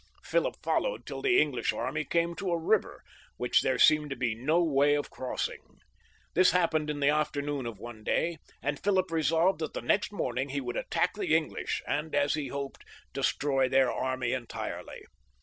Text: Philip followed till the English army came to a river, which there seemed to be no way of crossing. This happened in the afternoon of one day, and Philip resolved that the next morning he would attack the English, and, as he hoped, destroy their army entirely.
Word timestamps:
Philip 0.23 0.55
followed 0.63 1.05
till 1.05 1.21
the 1.21 1.39
English 1.39 1.71
army 1.73 2.03
came 2.03 2.33
to 2.37 2.49
a 2.51 2.57
river, 2.59 3.03
which 3.37 3.61
there 3.61 3.77
seemed 3.77 4.09
to 4.09 4.15
be 4.15 4.33
no 4.33 4.63
way 4.63 4.95
of 4.95 5.11
crossing. 5.11 5.61
This 6.33 6.49
happened 6.49 6.89
in 6.89 7.01
the 7.01 7.09
afternoon 7.09 7.67
of 7.67 7.77
one 7.77 8.03
day, 8.03 8.39
and 8.63 8.79
Philip 8.81 9.11
resolved 9.11 9.59
that 9.59 9.75
the 9.75 9.81
next 9.83 10.11
morning 10.11 10.49
he 10.49 10.59
would 10.59 10.75
attack 10.75 11.13
the 11.13 11.35
English, 11.35 11.83
and, 11.87 12.15
as 12.15 12.33
he 12.33 12.47
hoped, 12.47 12.83
destroy 13.13 13.69
their 13.69 13.91
army 13.91 14.33
entirely. 14.33 15.05